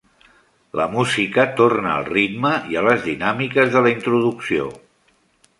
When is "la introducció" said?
3.89-4.71